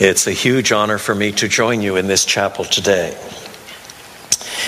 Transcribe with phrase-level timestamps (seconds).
[0.00, 3.16] It's a huge honor for me to join you in this chapel today.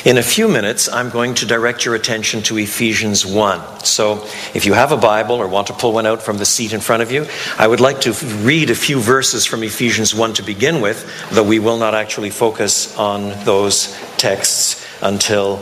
[0.05, 3.81] In a few minutes, I'm going to direct your attention to Ephesians 1.
[3.81, 6.73] So, if you have a Bible or want to pull one out from the seat
[6.73, 7.27] in front of you,
[7.59, 8.13] I would like to
[8.43, 12.31] read a few verses from Ephesians 1 to begin with, though we will not actually
[12.31, 15.57] focus on those texts until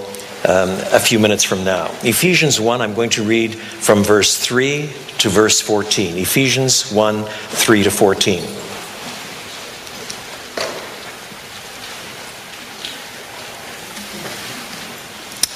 [0.47, 1.87] um, a few minutes from now.
[2.03, 4.91] Ephesians 1, I'm going to read from verse 3
[5.21, 6.19] to verse 14.
[6.19, 8.64] Ephesians 1 3 to 14.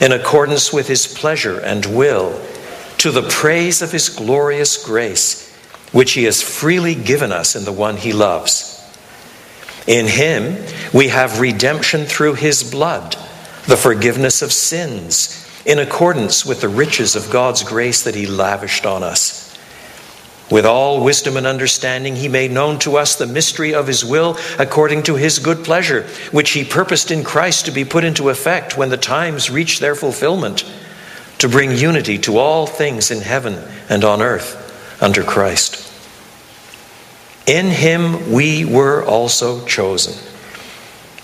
[0.00, 2.40] in accordance with his pleasure and will,
[2.98, 5.52] to the praise of his glorious grace,
[5.92, 8.74] which he has freely given us in the one he loves.
[9.86, 13.16] In him we have redemption through his blood,
[13.66, 18.86] the forgiveness of sins, in accordance with the riches of God's grace that he lavished
[18.86, 19.47] on us.
[20.50, 24.38] With all wisdom and understanding, he made known to us the mystery of his will
[24.58, 28.76] according to his good pleasure, which he purposed in Christ to be put into effect
[28.76, 30.64] when the times reach their fulfillment,
[31.38, 35.84] to bring unity to all things in heaven and on earth under Christ.
[37.46, 40.14] In him we were also chosen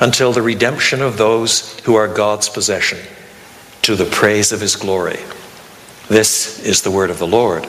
[0.00, 2.98] until the redemption of those who are God's possession,
[3.82, 5.18] to the praise of his glory.
[6.08, 7.64] This is the word of the Lord.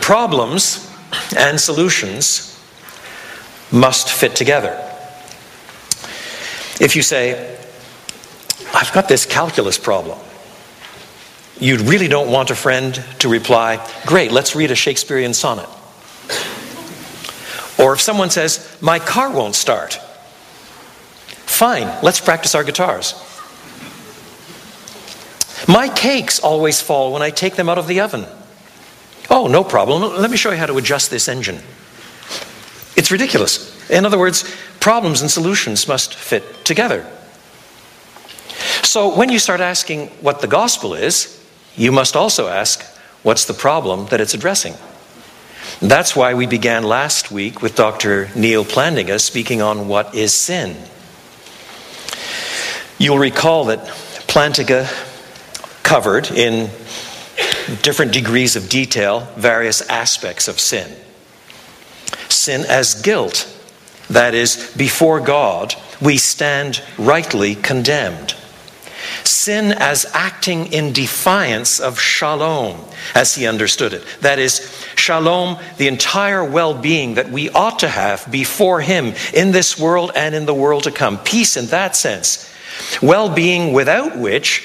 [0.00, 0.90] Problems
[1.36, 2.60] and solutions
[3.72, 4.82] must fit together.
[6.80, 7.56] If you say,
[8.74, 10.18] I've got this calculus problem,
[11.58, 15.68] you really don't want a friend to reply, Great, let's read a Shakespearean sonnet.
[17.78, 19.94] Or if someone says, My car won't start,
[21.44, 23.14] fine, let's practice our guitars.
[25.68, 28.26] My cakes always fall when I take them out of the oven.
[29.28, 30.02] Oh, no problem.
[30.02, 31.58] Let me show you how to adjust this engine.
[32.96, 33.90] It's ridiculous.
[33.90, 34.44] In other words,
[34.80, 37.04] problems and solutions must fit together.
[38.82, 41.44] So when you start asking what the gospel is,
[41.74, 42.82] you must also ask
[43.22, 44.74] what's the problem that it's addressing.
[45.80, 48.30] That's why we began last week with Dr.
[48.34, 50.76] Neal Plantinga speaking on what is sin.
[52.98, 53.80] You'll recall that
[54.26, 54.86] Plantinga
[55.82, 56.70] covered in
[57.82, 60.90] different degrees of detail various aspects of sin.
[62.28, 63.52] Sin as guilt,
[64.08, 68.34] that is, before God, we stand rightly condemned.
[69.26, 72.80] Sin as acting in defiance of shalom,
[73.12, 74.04] as he understood it.
[74.20, 79.50] That is, shalom, the entire well being that we ought to have before him in
[79.50, 81.18] this world and in the world to come.
[81.18, 82.48] Peace in that sense.
[83.02, 84.64] Well being without which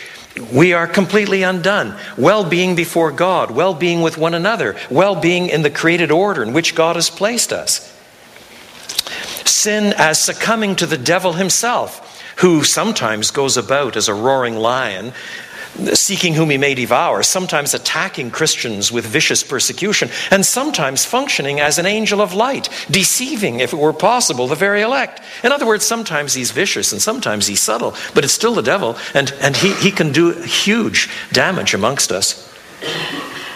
[0.53, 1.97] we are completely undone.
[2.15, 6.43] Well being before God, well being with one another, well being in the created order
[6.43, 7.87] in which God has placed us.
[9.45, 12.07] Sin as succumbing to the devil himself
[12.41, 15.13] who sometimes goes about as a roaring lion,
[15.93, 21.77] seeking whom he may devour, sometimes attacking Christians with vicious persecution, and sometimes functioning as
[21.77, 25.21] an angel of light, deceiving, if it were possible, the very elect.
[25.43, 28.97] In other words, sometimes he's vicious and sometimes he's subtle, but it's still the devil,
[29.13, 32.51] and, and he, he can do huge damage amongst us.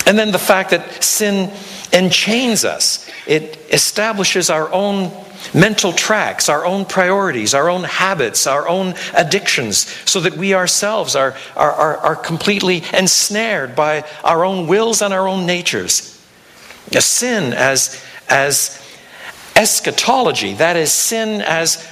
[0.05, 1.51] And then the fact that sin
[1.91, 5.11] enchains us, it establishes our own
[5.53, 11.15] mental tracks, our own priorities, our own habits, our own addictions, so that we ourselves
[11.15, 16.11] are, are, are, are completely ensnared by our own wills and our own natures.
[16.95, 18.81] A sin as, as
[19.55, 21.85] eschatology, that is, sin as,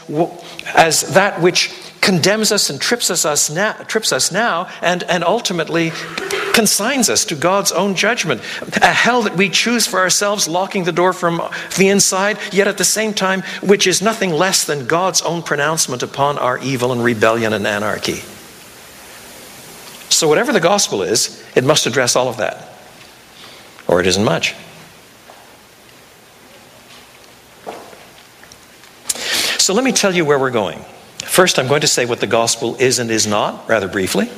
[0.75, 1.71] as that which
[2.01, 5.91] condemns us and trips us, us now, trips us now and, and ultimately
[6.53, 8.39] consigns us to God's own judgment.
[8.81, 11.41] A hell that we choose for ourselves, locking the door from
[11.77, 16.03] the inside, yet at the same time, which is nothing less than God's own pronouncement
[16.03, 18.21] upon our evil and rebellion and anarchy.
[20.09, 22.69] So, whatever the gospel is, it must address all of that,
[23.88, 24.55] or it isn't much.
[29.57, 30.85] So, let me tell you where we're going.
[31.33, 34.30] First, I'm going to say what the gospel is and is not, rather briefly.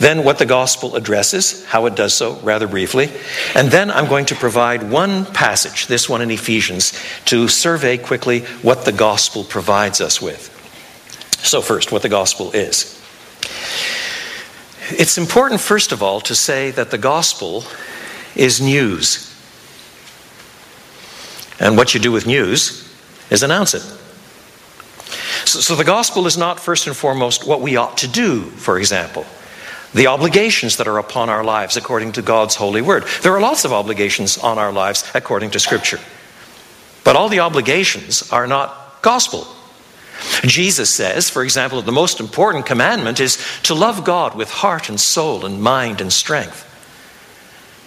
[0.00, 3.12] Then, what the gospel addresses, how it does so, rather briefly.
[3.54, 8.40] And then, I'm going to provide one passage, this one in Ephesians, to survey quickly
[8.60, 10.50] what the gospel provides us with.
[11.44, 13.00] So, first, what the gospel is.
[14.90, 17.62] It's important, first of all, to say that the gospel
[18.34, 19.32] is news.
[21.60, 22.92] And what you do with news
[23.30, 23.84] is announce it.
[25.62, 29.24] So, the gospel is not first and foremost what we ought to do, for example
[29.94, 33.04] the obligations that are upon our lives according to God's holy word.
[33.22, 36.00] There are lots of obligations on our lives according to Scripture.
[37.04, 39.46] But all the obligations are not gospel.
[40.44, 44.88] Jesus says, for example, that the most important commandment is to love God with heart
[44.88, 46.68] and soul and mind and strength.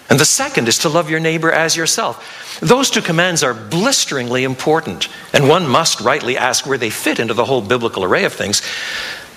[0.10, 2.60] And the second is to love your neighbor as yourself.
[2.60, 7.34] Those two commands are blisteringly important, and one must rightly ask where they fit into
[7.34, 8.62] the whole biblical array of things,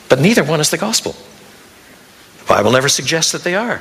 [0.08, 1.16] but neither one is the gospel.
[2.40, 3.80] The Bible never suggests that they are.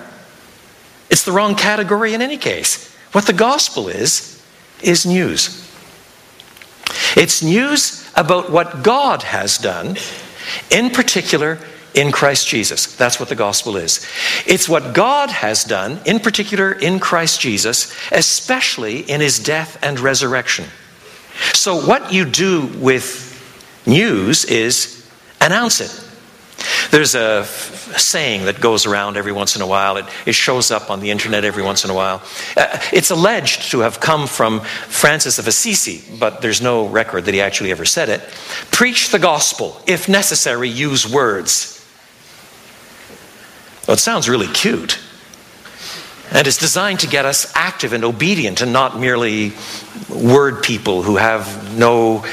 [1.10, 2.94] It's the wrong category in any case.
[3.12, 4.42] What the gospel is,
[4.81, 5.63] is news.
[7.16, 9.98] It's news about what God has done,
[10.69, 11.60] in particular
[11.97, 12.95] in Christ Jesus.
[12.95, 14.05] That's what the gospel is.
[14.45, 19.99] It's what God has done, in particular in Christ Jesus, especially in his death and
[19.99, 20.65] resurrection.
[21.53, 23.25] So, what you do with
[23.88, 25.09] news is
[25.41, 26.03] announce it.
[26.91, 29.97] There's a saying that goes around every once in a while.
[29.97, 32.21] It, it shows up on the internet every once in a while.
[32.55, 37.33] Uh, it's alleged to have come from Francis of Assisi, but there's no record that
[37.33, 38.21] he actually ever said it.
[38.71, 39.81] Preach the gospel.
[39.85, 41.76] If necessary, use words.
[43.88, 45.00] Well, it sounds really cute.
[46.31, 49.54] And it's designed to get us active and obedient and not merely
[50.10, 52.25] word people who have no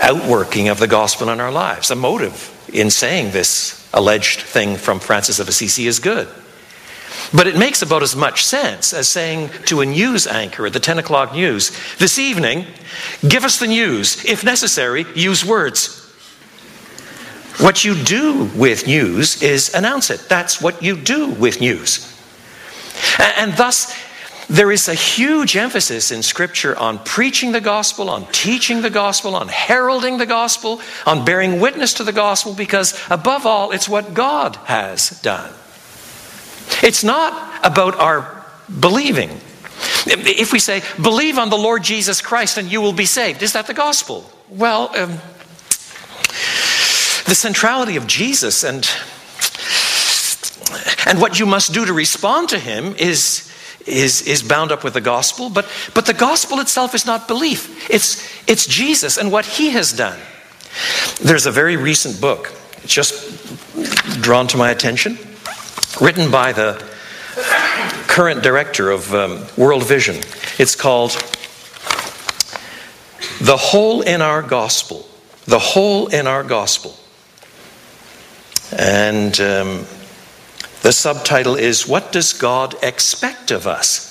[0.00, 1.88] outworking of the gospel in our lives.
[1.88, 6.28] The motive in saying this alleged thing from Francis of Assisi is good.
[7.32, 10.80] But it makes about as much sense as saying to a news anchor at the
[10.80, 12.66] 10 o'clock news, this evening,
[13.26, 14.24] give us the news.
[14.24, 16.07] If necessary, use words.
[17.58, 20.28] What you do with news is announce it.
[20.28, 22.14] That's what you do with news.
[23.18, 23.96] And, and thus,
[24.48, 29.36] there is a huge emphasis in Scripture on preaching the gospel, on teaching the gospel,
[29.36, 34.14] on heralding the gospel, on bearing witness to the gospel, because above all, it's what
[34.14, 35.52] God has done.
[36.82, 38.44] It's not about our
[38.80, 39.30] believing.
[40.06, 43.52] If we say, believe on the Lord Jesus Christ and you will be saved, is
[43.52, 44.30] that the gospel?
[44.48, 45.18] Well, um,
[47.28, 48.88] the centrality of Jesus and,
[51.06, 53.52] and what you must do to respond to him is,
[53.86, 57.90] is, is bound up with the gospel, but, but the gospel itself is not belief.
[57.90, 60.18] It's, it's Jesus and what he has done.
[61.20, 62.52] There's a very recent book,
[62.86, 65.18] just drawn to my attention,
[66.00, 66.82] written by the
[68.06, 70.16] current director of um, World Vision.
[70.58, 71.12] It's called
[73.40, 75.06] The Hole in Our Gospel.
[75.44, 76.96] The Hole in Our Gospel.
[78.72, 79.86] And um,
[80.82, 84.08] the subtitle is What Does God Expect of Us?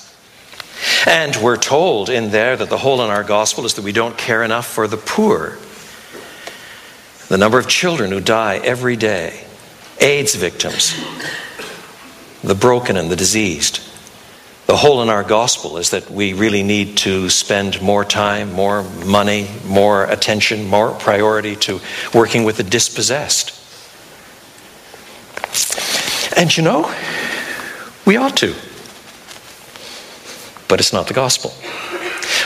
[1.06, 4.16] And we're told in there that the hole in our gospel is that we don't
[4.16, 5.58] care enough for the poor.
[7.28, 9.44] The number of children who die every day,
[10.00, 10.94] AIDS victims,
[12.42, 13.80] the broken and the diseased.
[14.66, 18.82] The hole in our gospel is that we really need to spend more time, more
[18.82, 21.80] money, more attention, more priority to
[22.12, 23.57] working with the dispossessed.
[26.36, 26.94] And you know,
[28.04, 28.54] we ought to.
[30.68, 31.50] But it's not the gospel.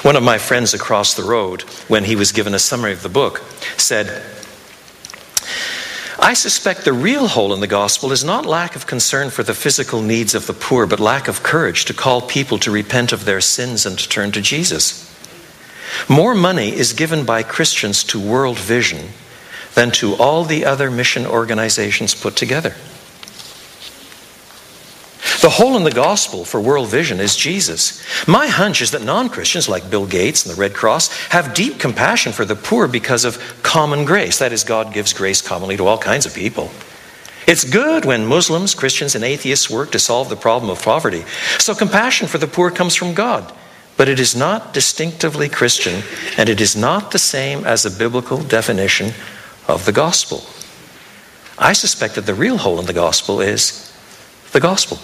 [0.02, 3.09] One of my friends across the road, when he was given a summary of the
[3.09, 3.42] book,
[3.76, 4.25] said,
[6.19, 9.54] I suspect the real hole in the gospel is not lack of concern for the
[9.54, 13.25] physical needs of the poor, but lack of courage to call people to repent of
[13.25, 15.09] their sins and to turn to Jesus.
[16.09, 19.09] More money is given by Christians to World Vision
[19.75, 22.75] than to all the other mission organizations put together.
[25.43, 28.01] The hole in the gospel for world vision is Jesus.
[28.29, 31.81] My hunch is that non Christians like Bill Gates and the Red Cross have deep
[31.81, 34.39] compassion for the poor because of common grace.
[34.39, 36.71] That is, God gives grace commonly to all kinds of people.
[37.49, 41.25] It's good when Muslims, Christians, and atheists work to solve the problem of poverty.
[41.59, 43.53] So compassion for the poor comes from God.
[43.97, 46.05] But it is not distinctively Christian,
[46.39, 49.13] and it is not the same as a biblical definition
[49.67, 50.45] of the gospel.
[51.59, 53.93] I suspect that the real hole in the gospel is
[54.53, 55.01] the gospel.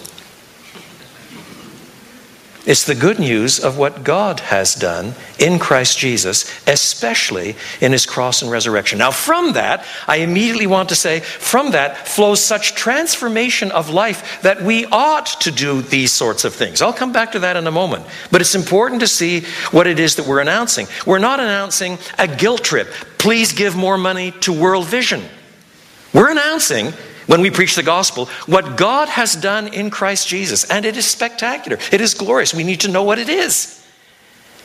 [2.69, 8.05] It's the good news of what God has done in Christ Jesus, especially in his
[8.05, 8.99] cross and resurrection.
[8.99, 14.43] Now, from that, I immediately want to say, from that flows such transformation of life
[14.43, 16.83] that we ought to do these sorts of things.
[16.83, 18.05] I'll come back to that in a moment.
[18.31, 20.89] But it's important to see what it is that we're announcing.
[21.07, 22.89] We're not announcing a guilt trip.
[23.17, 25.23] Please give more money to World Vision.
[26.13, 26.93] We're announcing
[27.29, 30.69] when we preach the gospel what God has done in Christ Jesus.
[30.69, 32.53] And it is spectacular, it is glorious.
[32.53, 33.77] We need to know what it is.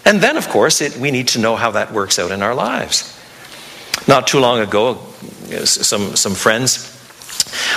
[0.05, 2.55] And then, of course, it, we need to know how that works out in our
[2.55, 3.17] lives.
[4.08, 4.96] Not too long ago,
[5.63, 6.89] some, some friends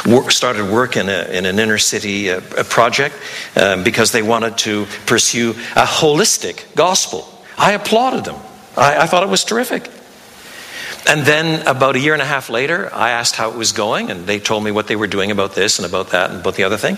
[0.07, 3.15] work, started work in, a, in an inner city uh, project
[3.57, 7.29] um, because they wanted to pursue a holistic gospel.
[7.59, 8.37] I applauded them.
[8.77, 9.89] I, I thought it was terrific.
[11.09, 14.11] And then about a year and a half later, I asked how it was going,
[14.11, 16.57] and they told me what they were doing about this and about that and about
[16.57, 16.97] the other thing.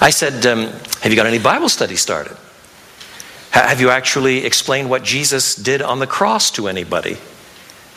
[0.00, 0.68] I said, um,
[1.02, 2.36] Have you got any Bible study started?
[3.50, 7.18] Have you actually explained what Jesus did on the cross to anybody?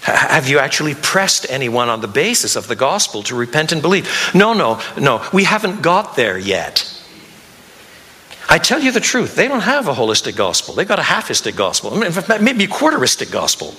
[0.02, 4.32] Have you actually pressed anyone on the basis of the gospel to repent and believe?
[4.34, 5.26] No, no, no.
[5.32, 6.90] We haven't got there yet.
[8.50, 10.74] I tell you the truth, they don't have a holistic gospel.
[10.74, 13.74] They've got a halfistic gospel, maybe a quarteristic gospel.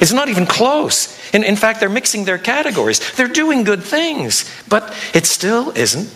[0.00, 1.17] It's not even close.
[1.32, 3.12] In, in fact, they're mixing their categories.
[3.12, 6.14] They're doing good things, but it still isn't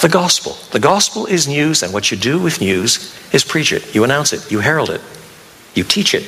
[0.00, 0.56] the gospel.
[0.72, 3.94] The gospel is news, and what you do with news is preach it.
[3.94, 5.00] You announce it, you herald it,
[5.74, 6.24] you teach it.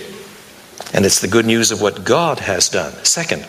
[0.92, 2.92] And it's the good news of what God has done.
[3.04, 3.46] Second,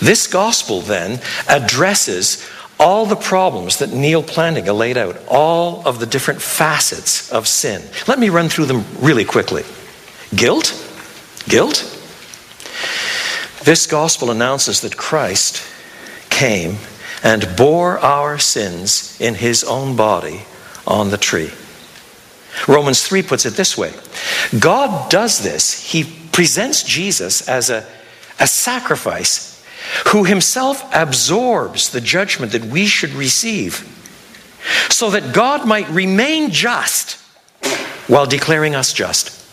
[0.00, 6.06] this gospel then addresses all the problems that Neal Plantinga laid out, all of the
[6.06, 7.82] different facets of sin.
[8.06, 9.64] Let me run through them really quickly.
[10.34, 10.72] Guilt,
[11.48, 11.93] Guilt?
[13.64, 15.66] This gospel announces that Christ
[16.30, 16.76] came
[17.22, 20.42] and bore our sins in his own body
[20.86, 21.50] on the tree.
[22.68, 23.92] Romans 3 puts it this way
[24.58, 27.86] God does this, he presents Jesus as a,
[28.38, 29.64] a sacrifice
[30.08, 33.90] who himself absorbs the judgment that we should receive
[34.90, 37.20] so that God might remain just
[38.08, 39.43] while declaring us just.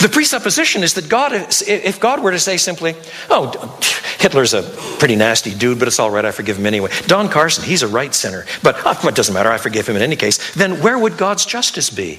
[0.00, 2.94] The presupposition is that God, if God were to say simply,
[3.28, 3.78] oh,
[4.18, 4.62] Hitler's a
[4.98, 6.90] pretty nasty dude, but it's all right, I forgive him anyway.
[7.06, 10.02] Don Carson, he's a right sinner, but oh, it doesn't matter, I forgive him in
[10.02, 12.18] any case, then where would God's justice be?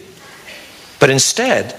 [0.99, 1.75] But instead,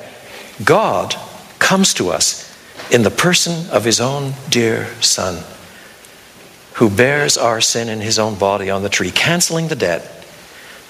[0.64, 1.14] God
[1.60, 2.50] comes to us
[2.90, 5.44] in the person of his own dear Son,
[6.74, 10.26] who bears our sin in his own body on the tree, canceling the debt,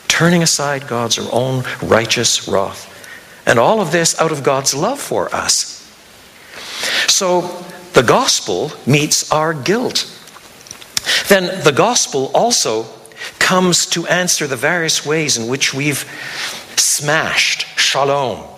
[0.09, 2.89] turning aside God's own righteous wrath
[3.47, 5.79] and all of this out of God's love for us.
[7.09, 7.41] So
[7.93, 10.09] the gospel meets our guilt.
[11.29, 12.87] Then the gospel also
[13.39, 16.09] comes to answer the various ways in which we've
[16.77, 18.49] smashed shalom.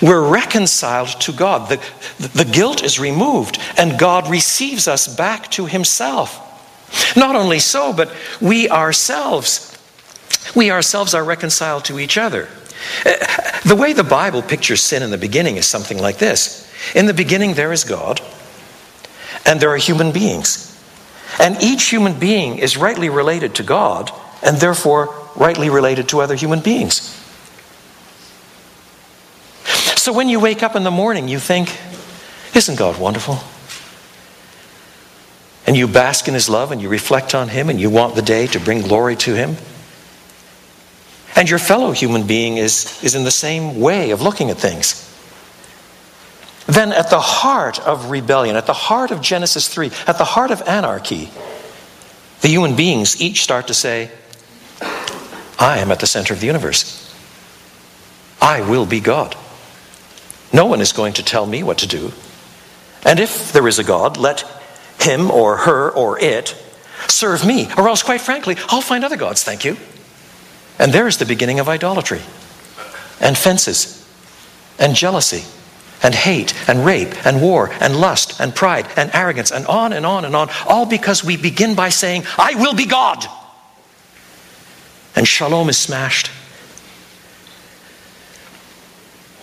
[0.00, 1.68] We're reconciled to God.
[1.68, 6.38] The, the guilt is removed, and God receives us back to Himself.
[7.16, 9.76] Not only so, but we ourselves,
[10.54, 12.48] we ourselves are reconciled to each other.
[13.04, 17.06] Uh, the way the Bible pictures sin in the beginning is something like this In
[17.06, 18.20] the beginning, there is God,
[19.46, 20.68] and there are human beings.
[21.40, 24.10] And each human being is rightly related to God,
[24.42, 27.18] and therefore rightly related to other human beings.
[29.96, 31.74] So when you wake up in the morning, you think,
[32.54, 33.38] Isn't God wonderful?
[35.66, 38.22] And you bask in His love and you reflect on Him and you want the
[38.22, 39.56] day to bring glory to Him.
[41.42, 45.12] And your fellow human being is, is in the same way of looking at things.
[46.66, 50.52] Then, at the heart of rebellion, at the heart of Genesis 3, at the heart
[50.52, 51.30] of anarchy,
[52.42, 54.12] the human beings each start to say,
[55.58, 57.12] I am at the center of the universe.
[58.40, 59.34] I will be God.
[60.52, 62.12] No one is going to tell me what to do.
[63.04, 64.44] And if there is a God, let
[65.00, 66.54] him or her or it
[67.08, 67.66] serve me.
[67.76, 69.76] Or else, quite frankly, I'll find other gods, thank you.
[70.78, 72.22] And there is the beginning of idolatry,
[73.20, 74.08] and fences,
[74.78, 75.44] and jealousy,
[76.02, 80.04] and hate, and rape, and war, and lust, and pride, and arrogance, and on and
[80.04, 83.24] on and on, all because we begin by saying, I will be God.
[85.14, 86.30] And shalom is smashed.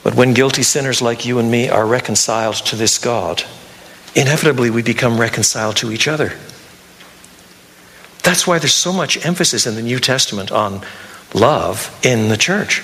[0.03, 3.43] But when guilty sinners like you and me are reconciled to this God,
[4.15, 6.33] inevitably we become reconciled to each other.
[8.23, 10.81] That's why there's so much emphasis in the New Testament on
[11.33, 12.81] love in the church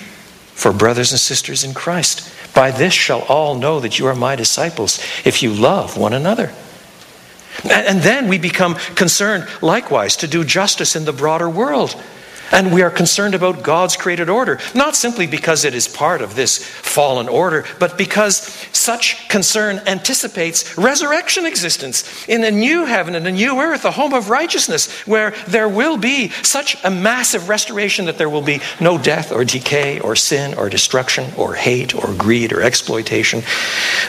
[0.54, 2.32] for brothers and sisters in Christ.
[2.54, 6.52] By this shall all know that you are my disciples if you love one another.
[7.64, 12.00] And then we become concerned likewise to do justice in the broader world.
[12.52, 16.34] And we are concerned about God's created order, not simply because it is part of
[16.34, 18.36] this fallen order, but because
[18.72, 24.14] such concern anticipates resurrection existence in a new heaven and a new earth, a home
[24.14, 28.96] of righteousness, where there will be such a massive restoration that there will be no
[28.96, 33.42] death or decay or sin or destruction or hate or greed or exploitation,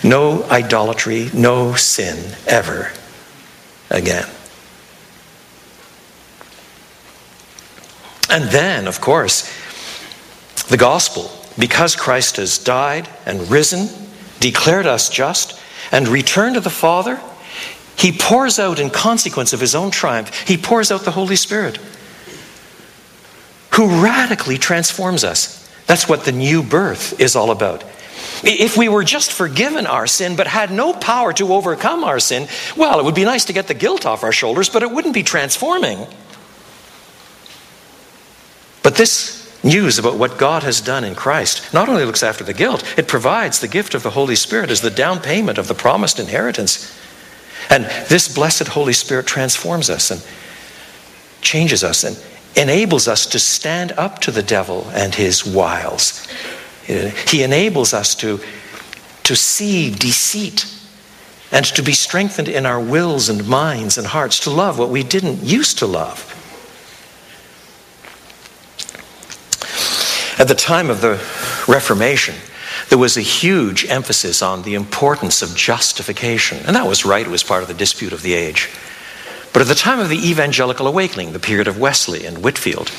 [0.03, 2.91] no idolatry, no sin ever
[3.89, 4.27] again.
[8.29, 9.51] And then, of course,
[10.67, 13.89] the gospel, because Christ has died and risen,
[14.39, 15.59] declared us just,
[15.91, 17.19] and returned to the Father,
[17.97, 21.79] he pours out, in consequence of his own triumph, he pours out the Holy Spirit,
[23.73, 25.67] who radically transforms us.
[25.87, 27.83] That's what the new birth is all about.
[28.43, 32.47] If we were just forgiven our sin but had no power to overcome our sin,
[32.75, 35.13] well, it would be nice to get the guilt off our shoulders, but it wouldn't
[35.13, 36.05] be transforming.
[38.87, 42.53] But this news about what God has done in Christ not only looks after the
[42.53, 45.73] guilt, it provides the gift of the Holy Spirit as the down payment of the
[45.73, 46.97] promised inheritance.
[47.69, 50.25] And this blessed Holy Spirit transforms us and
[51.41, 52.17] changes us and
[52.55, 56.25] enables us to stand up to the devil and his wiles.
[56.85, 58.39] He enables us to,
[59.23, 60.65] to see deceit
[61.51, 65.03] and to be strengthened in our wills and minds and hearts to love what we
[65.03, 66.35] didn't used to love.
[70.39, 71.19] At the time of the
[71.67, 72.35] Reformation,
[72.89, 76.59] there was a huge emphasis on the importance of justification.
[76.65, 78.69] And that was right, it was part of the dispute of the age.
[79.51, 82.91] But at the time of the Evangelical Awakening, the period of Wesley and Whitefield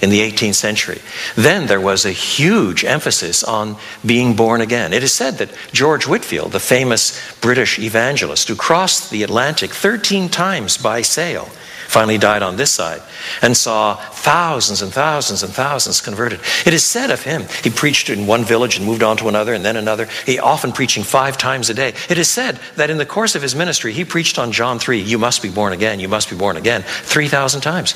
[0.00, 1.00] in the 18th century,
[1.34, 4.92] then there was a huge emphasis on being born again.
[4.92, 10.28] It is said that George Whitefield, the famous British evangelist who crossed the Atlantic 13
[10.28, 11.48] times by sail,
[11.94, 13.00] finally died on this side
[13.40, 16.40] and saw thousands and thousands and thousands converted.
[16.66, 19.54] It is said of him, he preached in one village and moved on to another
[19.54, 21.94] and then another, he often preaching five times a day.
[22.10, 24.98] It is said that in the course of his ministry, he preached on John 3,
[24.98, 27.94] you must be born again, you must be born again, 3,000 times.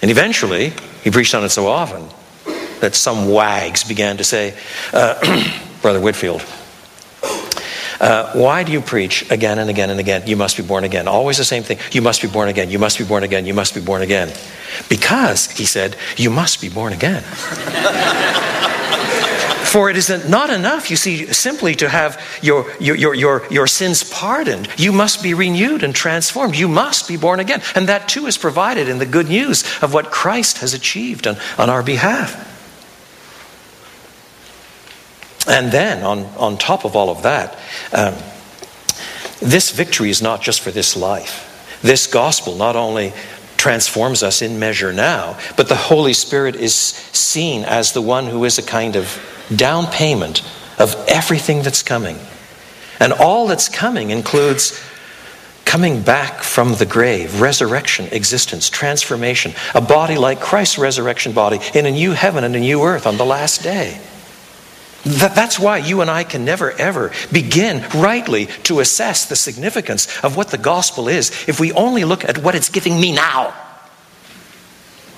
[0.00, 0.72] And eventually,
[1.02, 2.06] he preached on it so often
[2.78, 4.56] that some wags began to say,
[4.92, 5.18] uh,
[5.82, 6.46] Brother Whitefield,
[8.00, 10.26] uh, why do you preach again and again and again?
[10.26, 11.06] You must be born again.
[11.06, 11.78] Always the same thing.
[11.92, 12.70] You must be born again.
[12.70, 13.44] You must be born again.
[13.44, 14.32] You must be born again.
[14.88, 17.22] Because, he said, you must be born again.
[19.70, 24.02] For it is not enough, you see, simply to have your, your, your, your, sins
[24.02, 24.68] pardoned.
[24.76, 26.56] You must be renewed and transformed.
[26.56, 27.62] You must be born again.
[27.76, 31.36] And that too is provided in the good news of what Christ has achieved on,
[31.56, 32.48] on our behalf.
[35.46, 37.58] And then, on, on top of all of that,
[37.92, 38.14] um,
[39.40, 41.78] this victory is not just for this life.
[41.82, 43.12] This gospel not only
[43.56, 48.44] transforms us in measure now, but the Holy Spirit is seen as the one who
[48.44, 49.18] is a kind of
[49.54, 50.42] down payment
[50.78, 52.18] of everything that's coming.
[52.98, 54.82] And all that's coming includes
[55.64, 61.86] coming back from the grave, resurrection, existence, transformation, a body like Christ's resurrection body in
[61.86, 64.00] a new heaven and a new earth on the last day.
[65.04, 70.36] That's why you and I can never, ever begin rightly to assess the significance of
[70.36, 73.54] what the gospel is if we only look at what it's giving me now.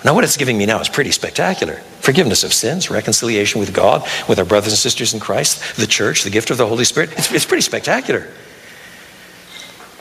[0.05, 4.03] Now, what it's giving me now is pretty spectacular forgiveness of sins, reconciliation with God,
[4.29, 7.13] with our brothers and sisters in Christ, the church, the gift of the Holy Spirit.
[7.13, 8.27] It's, it's pretty spectacular.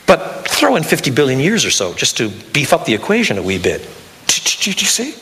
[0.08, 3.44] But throw in 50 billion years or so just to beef up the equation a
[3.44, 3.88] wee bit.
[4.28, 5.14] Did you see?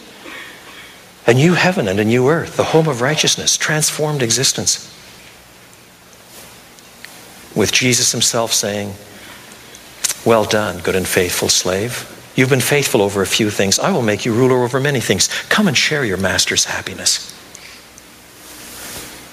[1.30, 4.88] A new heaven and a new earth, the home of righteousness, transformed existence.
[7.56, 8.96] With Jesus himself saying,
[10.26, 12.32] Well done, good and faithful slave.
[12.36, 13.78] You've been faithful over a few things.
[13.78, 15.28] I will make you ruler over many things.
[15.50, 17.32] Come and share your master's happiness.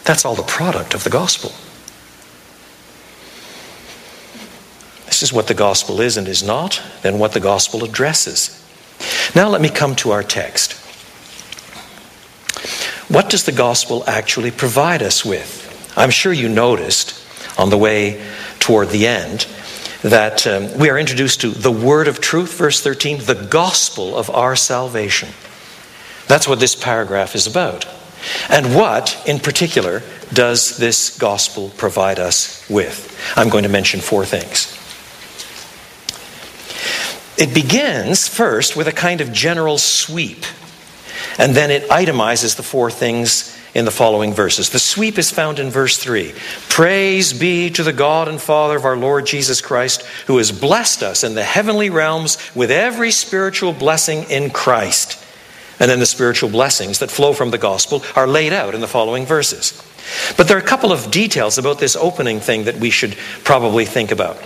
[0.05, 1.51] That's all the product of the gospel.
[5.07, 8.63] This is what the gospel is and is not, then what the gospel addresses.
[9.35, 10.83] Now let me come to our text.
[13.09, 15.62] What does the gospel actually provide us with?
[15.97, 17.23] I'm sure you noticed
[17.59, 18.25] on the way
[18.59, 19.47] toward the end
[20.03, 24.29] that um, we are introduced to the word of truth, verse 13, the gospel of
[24.31, 25.29] our salvation.
[26.27, 27.87] That's what this paragraph is about.
[28.49, 33.16] And what, in particular, does this gospel provide us with?
[33.37, 34.73] I'm going to mention four things.
[37.38, 40.45] It begins first with a kind of general sweep,
[41.38, 44.70] and then it itemizes the four things in the following verses.
[44.70, 46.33] The sweep is found in verse 3.
[46.70, 51.03] Praise be to the God and Father of our Lord Jesus Christ, who has blessed
[51.03, 55.22] us in the heavenly realms with every spiritual blessing in Christ.
[55.79, 58.88] And then the spiritual blessings that flow from the gospel are laid out in the
[58.88, 59.83] following verses.
[60.38, 63.85] But there are a couple of details about this opening thing that we should probably
[63.85, 64.38] think about.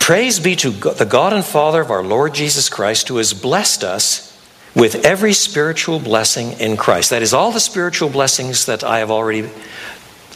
[0.00, 3.84] Praise be to the God and Father of our Lord Jesus Christ, who has blessed
[3.84, 4.27] us
[4.74, 7.10] with every spiritual blessing in Christ.
[7.10, 9.48] That is, all the spiritual blessings that I have already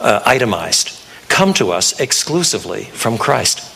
[0.00, 3.68] uh, itemized come to us exclusively from Christ.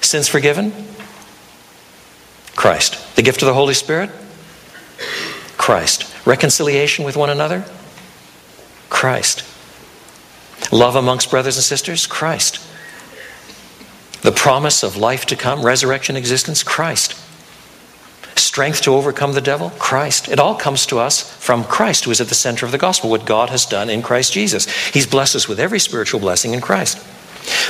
[0.00, 0.72] Sins forgiven?
[2.54, 3.16] Christ.
[3.16, 4.10] The gift of the Holy Spirit?
[5.56, 6.12] Christ.
[6.26, 7.64] Reconciliation with one another?
[8.88, 9.44] Christ.
[10.72, 12.06] Love amongst brothers and sisters?
[12.06, 12.60] Christ.
[14.22, 16.62] The promise of life to come, resurrection, existence?
[16.62, 17.14] Christ.
[18.56, 19.68] Strength to overcome the devil?
[19.78, 20.30] Christ.
[20.30, 23.10] It all comes to us from Christ, who is at the center of the gospel,
[23.10, 24.66] what God has done in Christ Jesus.
[24.94, 26.96] He's blessed us with every spiritual blessing in Christ.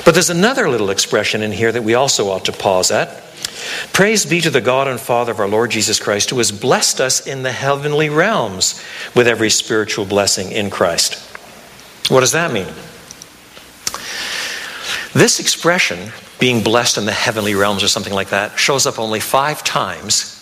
[0.05, 3.25] But there's another little expression in here that we also ought to pause at.
[3.92, 7.01] Praise be to the God and Father of our Lord Jesus Christ, who has blessed
[7.01, 8.81] us in the heavenly realms
[9.12, 11.16] with every spiritual blessing in Christ.
[12.12, 12.68] What does that mean?
[15.14, 19.18] This expression, being blessed in the heavenly realms or something like that, shows up only
[19.18, 20.36] five times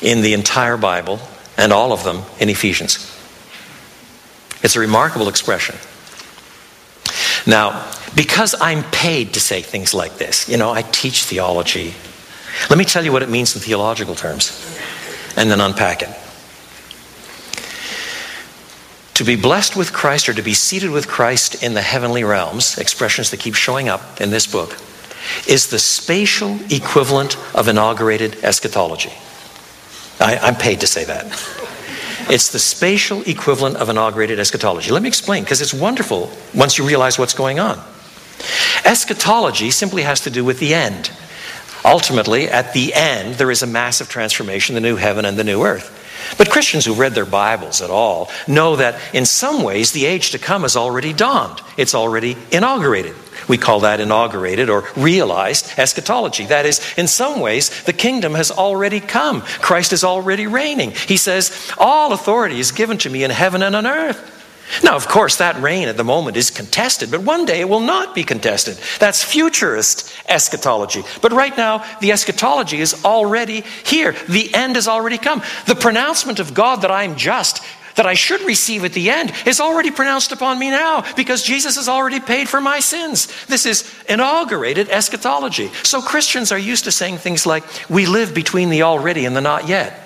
[0.00, 1.20] in the entire Bible,
[1.56, 3.14] and all of them in Ephesians.
[4.62, 5.76] It's a remarkable expression.
[7.46, 11.94] Now, because I'm paid to say things like this, you know, I teach theology.
[12.68, 14.52] Let me tell you what it means in theological terms
[15.36, 16.10] and then unpack it.
[19.14, 22.78] To be blessed with Christ or to be seated with Christ in the heavenly realms,
[22.78, 24.78] expressions that keep showing up in this book,
[25.48, 29.12] is the spatial equivalent of inaugurated eschatology.
[30.20, 31.26] I, I'm paid to say that.
[32.30, 34.90] It's the spatial equivalent of inaugurated eschatology.
[34.90, 37.82] Let me explain, because it's wonderful once you realize what's going on.
[38.84, 41.10] Eschatology simply has to do with the end.
[41.84, 45.62] Ultimately, at the end, there is a massive transformation, the new heaven and the new
[45.62, 45.94] earth.
[46.36, 50.32] But Christians who've read their Bibles at all know that in some ways the age
[50.32, 51.60] to come has already dawned.
[51.76, 53.14] It's already inaugurated.
[53.48, 56.46] We call that inaugurated or realized eschatology.
[56.46, 59.40] That is, in some ways, the kingdom has already come.
[59.40, 60.92] Christ is already reigning.
[60.92, 64.34] He says, All authority is given to me in heaven and on earth.
[64.84, 67.80] Now, of course, that reign at the moment is contested, but one day it will
[67.80, 68.78] not be contested.
[68.98, 71.02] That's futurist eschatology.
[71.22, 74.14] But right now, the eschatology is already here.
[74.28, 75.42] The end has already come.
[75.66, 77.64] The pronouncement of God that I'm just
[77.98, 81.74] that I should receive at the end is already pronounced upon me now because Jesus
[81.74, 83.26] has already paid for my sins.
[83.46, 85.68] This is inaugurated eschatology.
[85.82, 89.40] So Christians are used to saying things like, we live between the already and the
[89.40, 90.00] not yet.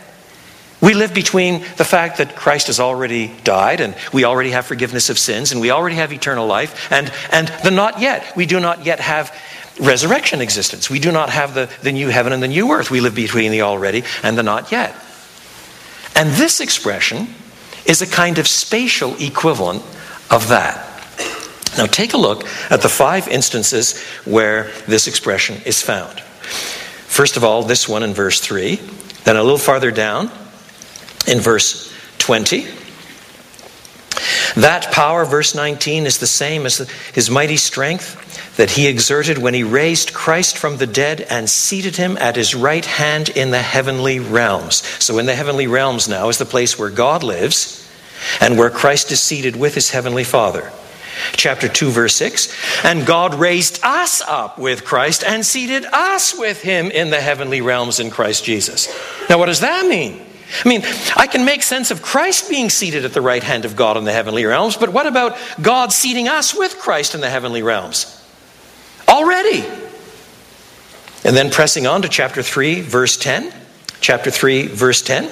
[0.80, 5.10] We live between the fact that Christ has already died and we already have forgiveness
[5.10, 8.34] of sins and we already have eternal life and, and the not yet.
[8.36, 9.38] We do not yet have
[9.78, 10.88] resurrection existence.
[10.88, 12.90] We do not have the, the new heaven and the new earth.
[12.90, 14.96] We live between the already and the not yet.
[16.16, 17.34] And this expression
[17.86, 19.82] is a kind of spatial equivalent
[20.30, 20.88] of that.
[21.76, 26.20] Now, take a look at the five instances where this expression is found.
[26.20, 28.76] First of all, this one in verse 3,
[29.24, 30.30] then a little farther down
[31.26, 32.66] in verse 20.
[34.56, 36.78] That power, verse 19, is the same as
[37.14, 41.96] his mighty strength that he exerted when he raised Christ from the dead and seated
[41.96, 44.76] him at his right hand in the heavenly realms.
[45.02, 47.88] So, in the heavenly realms now is the place where God lives
[48.40, 50.70] and where Christ is seated with his heavenly Father.
[51.32, 56.62] Chapter 2, verse 6 And God raised us up with Christ and seated us with
[56.62, 58.88] him in the heavenly realms in Christ Jesus.
[59.28, 60.20] Now, what does that mean?
[60.64, 60.82] I mean,
[61.16, 64.04] I can make sense of Christ being seated at the right hand of God in
[64.04, 68.22] the heavenly realms, but what about God seating us with Christ in the heavenly realms?
[69.08, 69.64] Already.
[71.24, 73.52] And then pressing on to chapter 3, verse 10.
[74.00, 75.30] Chapter 3, verse 10.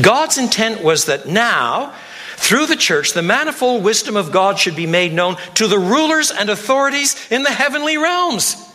[0.00, 1.94] God's intent was that now,
[2.36, 6.30] through the church, the manifold wisdom of God should be made known to the rulers
[6.30, 8.69] and authorities in the heavenly realms.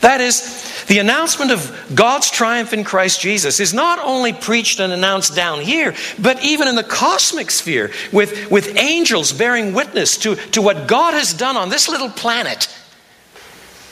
[0.00, 4.92] That is, the announcement of God's triumph in Christ Jesus is not only preached and
[4.92, 10.36] announced down here, but even in the cosmic sphere, with, with angels bearing witness to,
[10.36, 12.64] to what God has done on this little planet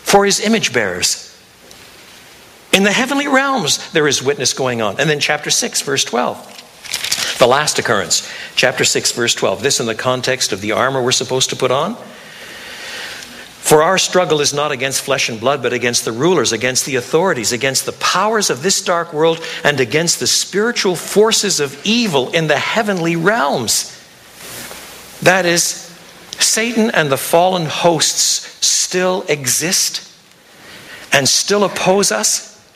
[0.03, 1.25] for his image bearers.
[2.73, 4.99] In the heavenly realms, there is witness going on.
[4.99, 7.37] And then, chapter 6, verse 12.
[7.39, 9.63] The last occurrence, chapter 6, verse 12.
[9.63, 11.97] This in the context of the armor we're supposed to put on.
[13.69, 16.97] For our struggle is not against flesh and blood, but against the rulers, against the
[16.97, 22.31] authorities, against the powers of this dark world, and against the spiritual forces of evil
[22.31, 23.95] in the heavenly realms.
[25.21, 25.63] That is,
[26.39, 30.11] Satan and the fallen hosts still exist
[31.13, 32.67] and still oppose us.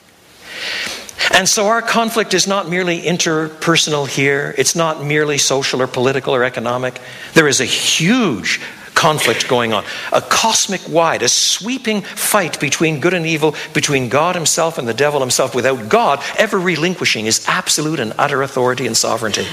[1.32, 6.34] And so our conflict is not merely interpersonal here, it's not merely social or political
[6.34, 7.00] or economic.
[7.32, 8.60] There is a huge
[9.02, 14.36] conflict going on, a cosmic wide, a sweeping fight between good and evil, between God
[14.36, 18.96] Himself and the devil himself, without God ever relinquishing His absolute and utter authority and
[18.96, 19.44] sovereignty.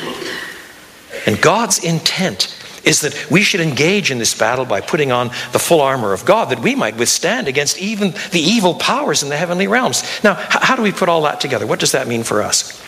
[1.25, 5.59] And God's intent is that we should engage in this battle by putting on the
[5.59, 9.37] full armor of God that we might withstand against even the evil powers in the
[9.37, 10.03] heavenly realms.
[10.23, 11.65] Now, how do we put all that together?
[11.65, 12.79] What does that mean for us?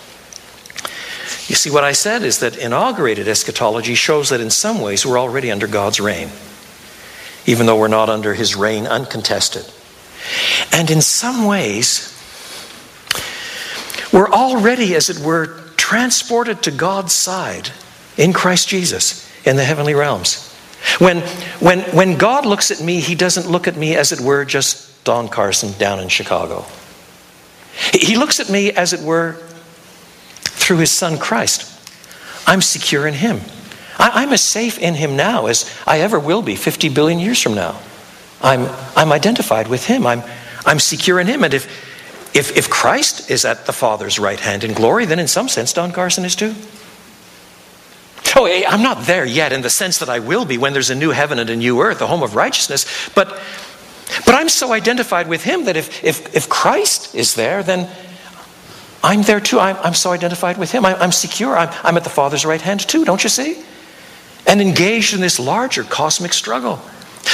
[1.49, 5.19] You see, what I said is that inaugurated eschatology shows that in some ways we're
[5.19, 6.29] already under God's reign
[7.45, 9.65] even though we're not under his reign uncontested.
[10.71, 12.07] And in some ways,
[14.13, 17.69] we're already, as it were, transported to God's side
[18.17, 20.47] in Christ Jesus in the heavenly realms.
[20.99, 21.21] When,
[21.59, 25.03] when, when God looks at me, he doesn't look at me, as it were, just
[25.03, 26.65] Don Carson down in Chicago.
[27.93, 29.37] He looks at me, as it were,
[30.41, 31.67] through his son Christ.
[32.47, 33.41] I'm secure in him.
[34.01, 37.39] I, am as safe in him now as I ever will be 50 billion years
[37.39, 37.79] from now.
[38.41, 40.07] I'm, I'm identified with him.
[40.07, 40.23] I'm,
[40.65, 41.43] I'm secure in him.
[41.43, 45.27] And if, if, if Christ is at the Father's right hand in glory, then in
[45.27, 46.55] some sense, Don Carson is too.
[48.35, 50.89] Oh, eh, I'm not there yet in the sense that I will be when there's
[50.89, 53.09] a new heaven and a new earth, a home of righteousness.
[53.13, 53.27] But,
[54.25, 57.87] but I'm so identified with him that if, if, if Christ is there, then
[59.03, 59.59] I'm there too.
[59.59, 60.85] I'm, I'm so identified with him.
[60.85, 61.55] I'm, I'm secure.
[61.55, 63.63] I'm, I'm at the Father's right hand too, don't you see?
[64.47, 66.81] And engaged in this larger cosmic struggle.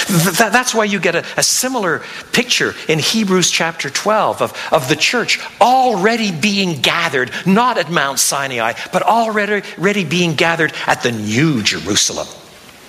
[0.10, 4.96] That's why you get a, a, similar picture in Hebrews chapter 12 of, of the
[4.96, 11.12] church already being gathered, not at Mount Sinai, but already, already being gathered at the
[11.12, 12.28] New Jerusalem,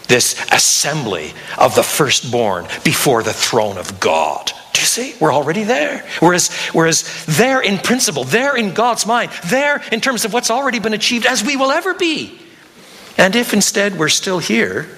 [0.09, 4.51] this assembly of the firstborn before the throne of God.
[4.73, 5.15] Do you see?
[5.21, 6.05] We're already there.
[6.21, 10.79] Whereas, whereas there in principle, there in God's mind, there in terms of what's already
[10.79, 12.39] been achieved, as we will ever be
[13.19, 14.89] and if instead we're still here,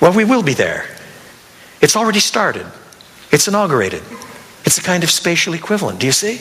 [0.00, 0.86] well, we will be there.
[1.80, 2.66] It's already started,
[3.32, 4.02] it's inaugurated.
[4.64, 6.00] It's a kind of spatial equivalent.
[6.00, 6.36] Do you see?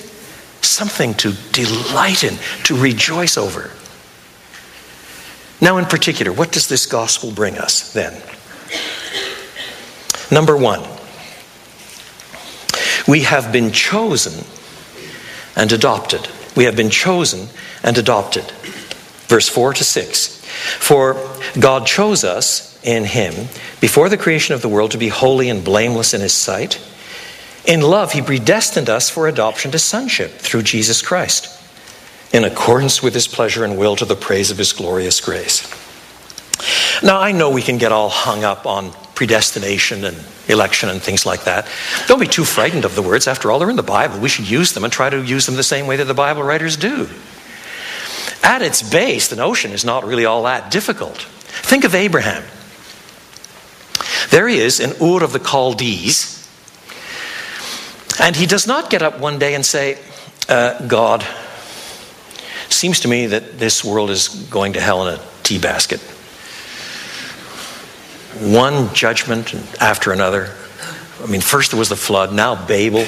[0.62, 3.71] Something to delight in, to rejoice over.
[5.62, 8.13] Now, in particular, what does this gospel bring us then?
[10.31, 10.81] Number one,
[13.07, 14.45] we have been chosen
[15.55, 16.27] and adopted.
[16.55, 17.47] We have been chosen
[17.83, 18.45] and adopted.
[19.29, 20.43] Verse 4 to 6.
[20.79, 21.15] For
[21.59, 23.47] God chose us in Him
[23.79, 26.81] before the creation of the world to be holy and blameless in His sight.
[27.65, 31.47] In love, He predestined us for adoption to sonship through Jesus Christ,
[32.33, 35.71] in accordance with His pleasure and will to the praise of His glorious grace.
[37.03, 41.25] Now, I know we can get all hung up on predestination and election and things
[41.25, 41.67] like that.
[42.07, 43.27] Don't be too frightened of the words.
[43.27, 44.19] After all, they're in the Bible.
[44.19, 46.41] We should use them and try to use them the same way that the Bible
[46.41, 47.07] writers do.
[48.43, 51.17] At its base, the notion is not really all that difficult.
[51.17, 52.43] Think of Abraham.
[54.32, 56.36] There he is in Ur of the Chaldees,
[58.19, 59.97] and he does not get up one day and say,
[60.47, 61.25] uh, God,
[62.69, 65.99] seems to me that this world is going to hell in a tea basket.
[68.39, 70.54] One judgment after another.
[71.21, 73.06] I mean, first there was the flood, now Babel.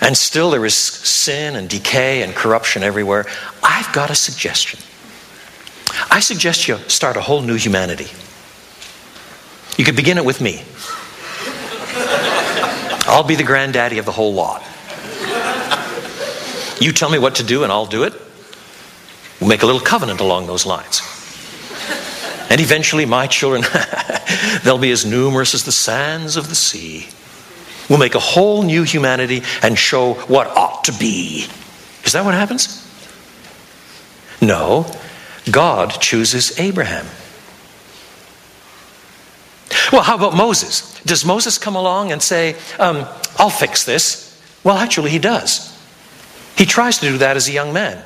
[0.00, 3.26] And still there is sin and decay and corruption everywhere.
[3.66, 4.78] I've got a suggestion.
[6.08, 8.06] I suggest you start a whole new humanity.
[9.76, 10.62] You could begin it with me.
[13.08, 14.62] I'll be the granddaddy of the whole lot.
[16.80, 18.12] You tell me what to do and I'll do it.
[19.40, 21.02] We'll make a little covenant along those lines.
[22.48, 23.64] And eventually, my children,
[24.62, 27.08] they'll be as numerous as the sands of the sea.
[27.90, 31.46] We'll make a whole new humanity and show what ought to be.
[32.04, 32.85] Is that what happens?
[34.40, 34.86] No.
[35.50, 37.06] God chooses Abraham.
[39.92, 41.00] Well, how about Moses?
[41.02, 43.06] Does Moses come along and say, um,
[43.38, 44.40] I'll fix this?
[44.64, 45.72] Well, actually, he does.
[46.56, 48.02] He tries to do that as a young man,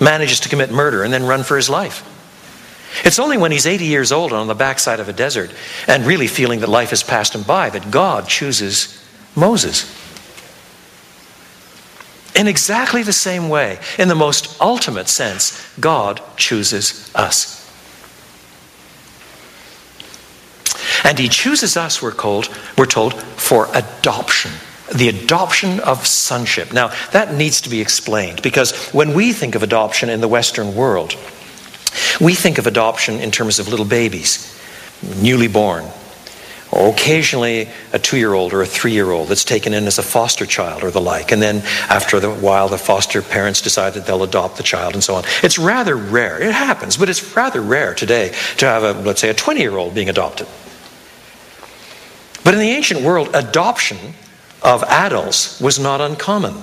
[0.00, 2.10] manages to commit murder and then run for his life.
[3.04, 5.50] It's only when he's 80 years old and on the backside of a desert
[5.88, 9.84] and really feeling that life has passed him by that God chooses Moses.
[12.34, 17.64] In exactly the same way, in the most ultimate sense, God chooses us.
[21.04, 24.50] And he chooses us, we're, called, we're told, for adoption.
[24.94, 26.72] The adoption of sonship.
[26.72, 30.74] Now, that needs to be explained because when we think of adoption in the Western
[30.74, 31.14] world,
[32.20, 34.58] we think of adoption in terms of little babies,
[35.20, 35.84] newly born,
[36.74, 40.02] occasionally a two year old or a three year old that's taken in as a
[40.02, 41.30] foster child or the like.
[41.32, 45.02] And then after a while, the foster parents decide that they'll adopt the child and
[45.02, 45.24] so on.
[45.42, 46.42] It's rather rare.
[46.42, 49.76] It happens, but it's rather rare today to have, a, let's say, a 20 year
[49.76, 50.48] old being adopted.
[52.42, 53.98] But in the ancient world, adoption
[54.62, 56.54] of adults was not uncommon.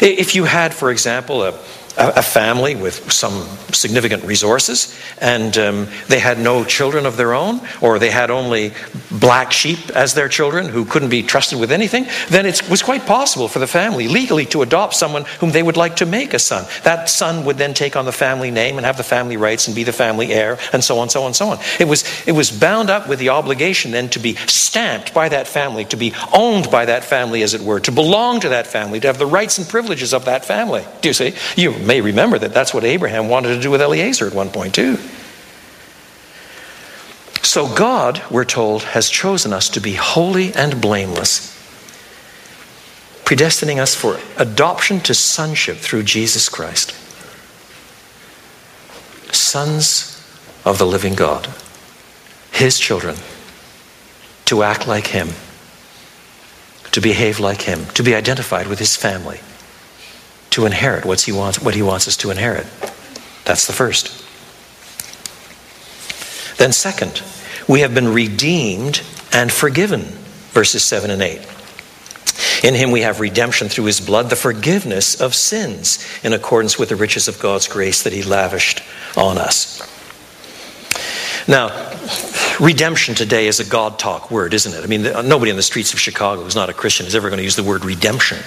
[0.00, 1.52] If you had, for example, a
[1.96, 7.60] a, family with some significant resources, and um, they had no children of their own,
[7.80, 8.72] or they had only
[9.10, 13.06] black sheep as their children who couldn't be trusted with anything, then it was quite
[13.06, 16.38] possible for the family legally to adopt someone whom they would like to make a
[16.38, 16.66] son.
[16.82, 19.74] That son would then take on the family name and have the family rights and
[19.74, 21.58] be the family heir, and so on, so on, so on.
[21.80, 25.48] It was, it was bound up with the obligation then to be stamped by that
[25.48, 29.00] family, to be owned by that family, as it were, to belong to that family,
[29.00, 30.84] to have the rights and privileges of that family.
[31.00, 31.34] Do you see?
[31.56, 34.74] You may remember that that's what Abraham wanted to do with Eliezer at one point,
[34.74, 34.98] too.
[37.42, 41.54] So, God, we're told, has chosen us to be holy and blameless,
[43.24, 46.90] predestining us for adoption to sonship through Jesus Christ.
[49.34, 50.12] Sons
[50.64, 51.48] of the living God,
[52.52, 53.16] His children,
[54.46, 55.28] to act like Him,
[56.92, 59.40] to behave like Him, to be identified with His family
[60.56, 62.66] to inherit what he wants, what he wants us to inherit.
[63.44, 64.24] That's the first.
[66.56, 67.22] Then, second,
[67.68, 69.02] we have been redeemed
[69.34, 70.00] and forgiven,
[70.52, 71.46] verses 7 and 8.
[72.64, 76.88] In him we have redemption through his blood, the forgiveness of sins, in accordance with
[76.88, 78.82] the riches of God's grace that he lavished
[79.14, 79.82] on us.
[81.46, 81.68] Now,
[82.58, 84.82] redemption today is a God talk word, isn't it?
[84.82, 87.38] I mean, nobody in the streets of Chicago who's not a Christian is ever going
[87.38, 88.38] to use the word redemption.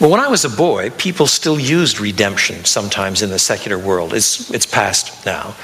[0.00, 4.14] Well, when I was a boy, people still used redemption sometimes in the secular world.
[4.14, 5.54] It's, it's past now.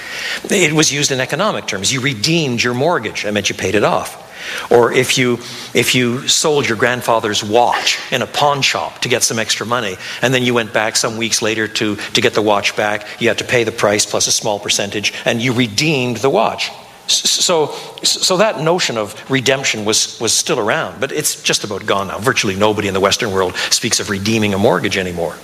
[0.44, 1.92] It was used in economic terms.
[1.92, 4.24] You redeemed your mortgage, that meant you paid it off.
[4.70, 5.34] Or if you,
[5.74, 9.96] if you sold your grandfather's watch in a pawn shop to get some extra money,
[10.22, 13.28] and then you went back some weeks later to, to get the watch back, you
[13.28, 16.70] had to pay the price plus a small percentage, and you redeemed the watch.
[17.08, 22.08] So, so that notion of redemption was, was still around, but it's just about gone
[22.08, 22.18] now.
[22.18, 25.34] Virtually nobody in the Western world speaks of redeeming a mortgage anymore.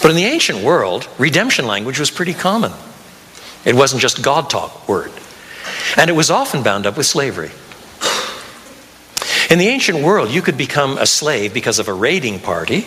[0.00, 2.72] But in the ancient world, redemption language was pretty common.
[3.64, 5.10] It wasn't just God talk word.
[5.96, 7.50] And it was often bound up with slavery.
[9.50, 12.86] In the ancient world, you could become a slave because of a raiding party.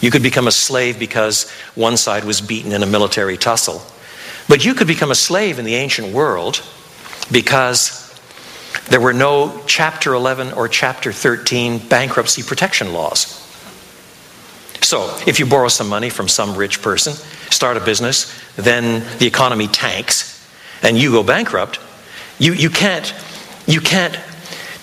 [0.00, 3.82] You could become a slave because one side was beaten in a military tussle.
[4.48, 6.62] But you could become a slave in the ancient world
[7.30, 8.00] because
[8.88, 13.36] there were no Chapter 11 or Chapter 13 bankruptcy protection laws.
[14.82, 17.12] So, if you borrow some money from some rich person,
[17.50, 20.44] start a business, then the economy tanks,
[20.82, 21.78] and you go bankrupt,
[22.38, 23.14] you, you, can't,
[23.66, 24.18] you can't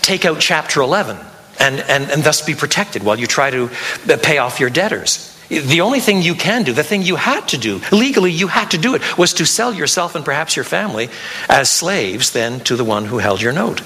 [0.02, 1.18] take out Chapter 11
[1.60, 3.70] and, and, and thus be protected while you try to
[4.10, 5.37] uh, pay off your debtors.
[5.50, 8.72] The only thing you can do, the thing you had to do, legally you had
[8.72, 11.10] to do it, was to sell yourself and perhaps your family
[11.48, 13.82] as slaves then to the one who held your note.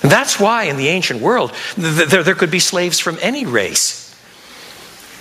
[0.00, 4.06] That's why in the ancient world there, there could be slaves from any race.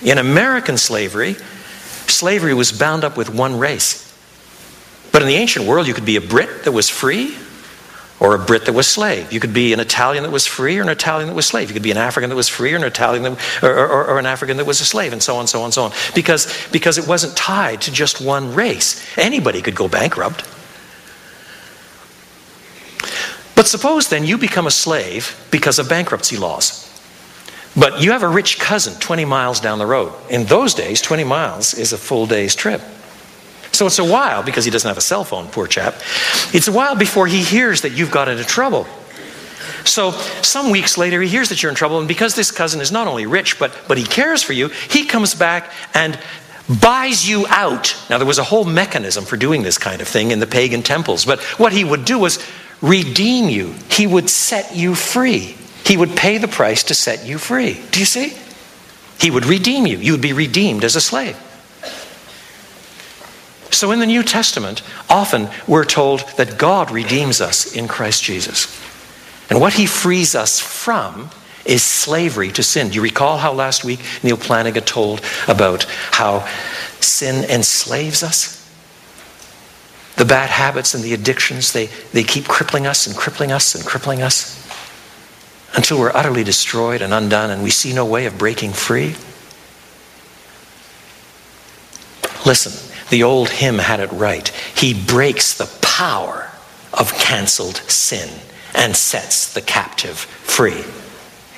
[0.02, 1.36] In American slavery,
[2.08, 4.06] slavery was bound up with one race.
[5.12, 7.36] But in the ancient world, you could be a Brit that was free,
[8.20, 9.32] or a Brit that was slave.
[9.32, 11.70] You could be an Italian that was free or an Italian that was slave.
[11.70, 14.20] You could be an African that was free or an Italian that, or, or, or,
[14.20, 15.92] an African that was a slave, and so on, and so on, so on.
[16.14, 19.06] Because, because it wasn't tied to just one race.
[19.18, 20.44] Anybody could go bankrupt.
[23.56, 26.86] But suppose then you become a slave because of bankruptcy laws.
[27.76, 30.14] But you have a rich cousin 20 miles down the road.
[30.30, 32.82] In those days, 20 miles is a full day's trip.
[33.80, 35.96] So it's a while, because he doesn't have a cell phone, poor chap,
[36.54, 38.86] it's a while before he hears that you've got into trouble.
[39.86, 40.12] So
[40.42, 43.08] some weeks later, he hears that you're in trouble, and because this cousin is not
[43.08, 46.20] only rich, but, but he cares for you, he comes back and
[46.82, 47.96] buys you out.
[48.10, 50.84] Now, there was a whole mechanism for doing this kind of thing in the pagan
[50.84, 52.46] temples, but what he would do was
[52.82, 55.56] redeem you, he would set you free.
[55.86, 57.82] He would pay the price to set you free.
[57.92, 58.34] Do you see?
[59.22, 60.00] He would redeem you.
[60.00, 61.38] You would be redeemed as a slave.
[63.72, 68.68] So in the New Testament, often we're told that God redeems us in Christ Jesus.
[69.50, 71.30] And what he frees us from
[71.66, 72.90] is slavery to sin.
[72.90, 76.48] Do you recall how last week Neal Plantinga told about how
[77.00, 78.56] sin enslaves us?
[80.18, 83.86] The bad habits and the addictions, they, they keep crippling us and crippling us and
[83.86, 84.56] crippling us
[85.76, 89.16] until we're utterly destroyed and undone and we see no way of breaking free.
[92.46, 94.48] Listen, the old hymn had it right.
[94.76, 96.52] He breaks the power
[96.94, 98.30] of canceled sin
[98.74, 100.84] and sets the captive free.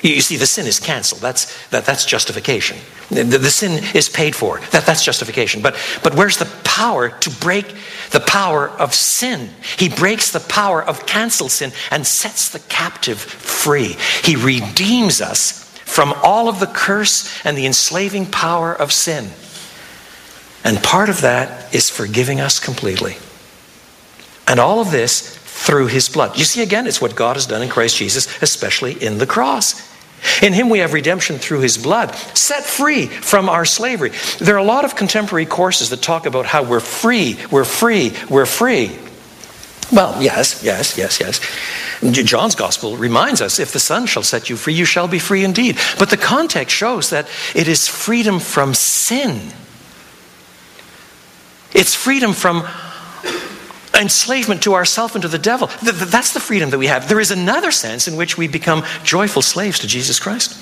[0.02, 1.20] You see, the sin is canceled.
[1.20, 2.76] That's, that, that's justification.
[3.10, 4.58] The, the, sin is paid for.
[4.72, 5.62] That, that's justification.
[5.62, 7.72] But, but where's the power to break
[8.10, 9.50] the power of sin?
[9.78, 13.96] He breaks the power of canceled sin and sets the captive free.
[14.24, 19.28] He redeems us from all of the curse and the enslaving power of sin.
[20.64, 23.16] And part of that is forgiving us completely.
[24.46, 26.36] And all of this through his blood.
[26.38, 29.90] You see, again, it's what God has done in Christ Jesus, especially in the cross.
[30.40, 34.12] In him we have redemption through his blood, set free from our slavery.
[34.38, 38.12] There are a lot of contemporary courses that talk about how we're free, we're free,
[38.30, 38.96] we're free.
[39.92, 41.40] Well, yes, yes, yes, yes.
[42.24, 45.44] John's gospel reminds us if the Son shall set you free, you shall be free
[45.44, 45.78] indeed.
[45.98, 49.52] But the context shows that it is freedom from sin
[51.74, 52.66] it's freedom from
[53.94, 55.68] enslavement to ourself and to the devil.
[55.82, 57.08] That's the freedom that we have.
[57.08, 60.58] There is another sense in which we become joyful slaves to Jesus Christ.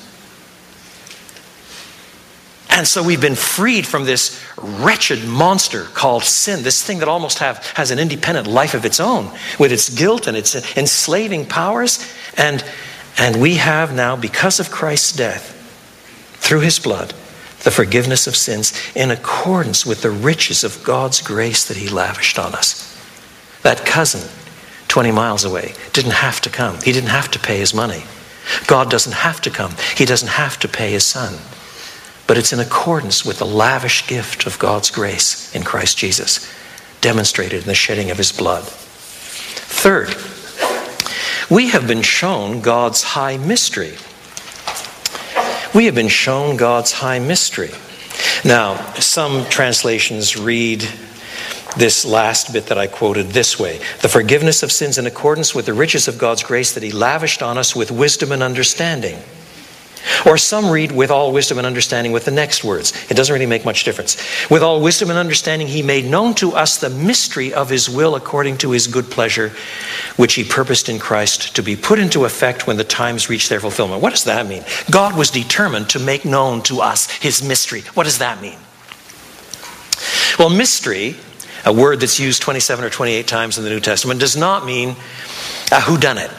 [2.71, 7.41] And so we've been freed from this wretched monster called sin, this thing that almost
[7.41, 12.11] have, has an independent life of its own, with its guilt and its enslaving powers.
[12.37, 12.65] And,
[13.19, 15.57] and we have now, because of Christ's death,
[16.39, 17.13] through his blood,
[17.61, 22.39] the forgiveness of sins in accordance with the riches of God's grace that He lavished
[22.39, 22.91] on us.
[23.63, 24.29] That cousin,
[24.89, 26.77] 20 miles away, didn't have to come.
[26.83, 28.05] He didn't have to pay his money.
[28.67, 29.75] God doesn't have to come.
[29.97, 31.39] He doesn't have to pay his son.
[32.27, 36.51] But it's in accordance with the lavish gift of God's grace in Christ Jesus,
[37.01, 38.65] demonstrated in the shedding of his blood.
[38.65, 40.15] Third,
[41.51, 43.97] we have been shown God's high mystery
[45.75, 47.71] we have been shown God's high mystery.
[48.45, 50.87] Now, some translations read
[51.77, 55.67] this last bit that I quoted this way The forgiveness of sins in accordance with
[55.67, 59.19] the riches of God's grace that He lavished on us with wisdom and understanding.
[60.27, 62.93] Or some read with all wisdom and understanding with the next words.
[63.11, 64.17] It doesn't really make much difference.
[64.51, 68.15] With all wisdom and understanding, he made known to us the mystery of his will
[68.15, 69.53] according to his good pleasure,
[70.17, 73.61] which he purposed in Christ to be put into effect when the times reach their
[73.61, 74.03] fulfillment.
[74.03, 74.65] What does that mean?
[74.91, 77.83] God was determined to make known to us his mystery.
[77.95, 78.59] What does that mean?
[80.39, 81.17] Well, mystery,
[81.65, 84.97] a word that's used 27 or 28 times in the New Testament, does not mean
[85.71, 86.31] ah, a whodunit.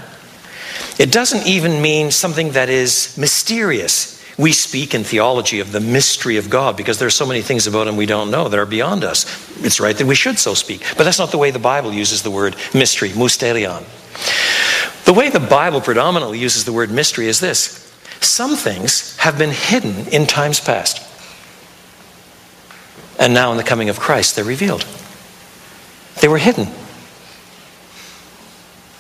[1.01, 4.23] It doesn't even mean something that is mysterious.
[4.37, 7.65] We speak in theology of the mystery of God because there are so many things
[7.65, 9.25] about Him we don't know that are beyond us.
[9.65, 10.83] It's right that we should so speak.
[10.95, 13.83] But that's not the way the Bible uses the word mystery, mysterion.
[15.05, 19.49] The way the Bible predominantly uses the word mystery is this some things have been
[19.49, 21.01] hidden in times past.
[23.17, 24.85] And now, in the coming of Christ, they're revealed.
[26.21, 26.67] They were hidden.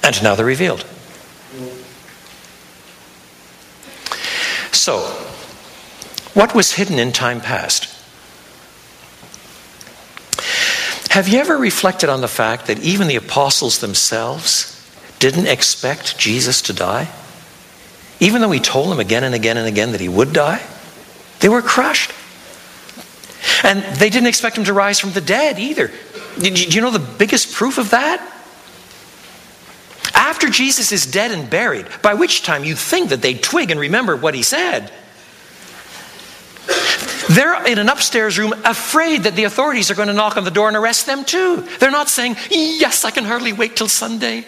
[0.03, 0.83] And now they're revealed.
[4.81, 5.01] So,
[6.33, 7.85] what was hidden in time past?
[11.11, 14.83] Have you ever reflected on the fact that even the apostles themselves
[15.19, 17.09] didn't expect Jesus to die?
[18.19, 20.63] Even though he told them again and again and again that he would die,
[21.41, 22.11] they were crushed.
[23.63, 25.91] And they didn't expect him to rise from the dead either.
[26.39, 28.40] Do you know the biggest proof of that?
[30.13, 33.79] After Jesus is dead and buried, by which time you think that they twig and
[33.79, 34.91] remember what he said.
[37.29, 40.51] They're in an upstairs room afraid that the authorities are going to knock on the
[40.51, 41.65] door and arrest them too.
[41.79, 44.45] They're not saying, Yes, I can hardly wait till Sunday.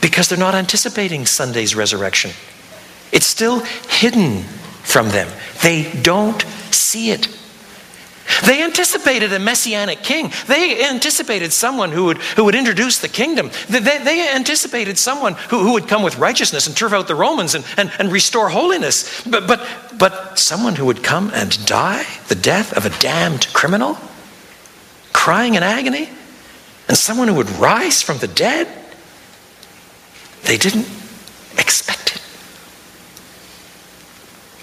[0.00, 2.32] Because they're not anticipating Sunday's resurrection.
[3.12, 4.42] It's still hidden
[4.82, 5.28] from them.
[5.62, 7.28] They don't see it.
[8.44, 10.32] They anticipated a messianic king.
[10.46, 13.50] They anticipated someone who would, who would introduce the kingdom.
[13.68, 17.54] They, they anticipated someone who, who would come with righteousness and turf out the Romans
[17.54, 19.22] and, and, and restore holiness.
[19.24, 19.66] But, but,
[19.96, 23.96] but someone who would come and die the death of a damned criminal,
[25.12, 26.08] crying in agony,
[26.88, 28.68] and someone who would rise from the dead,
[30.44, 30.86] they didn't
[31.58, 32.22] expect it.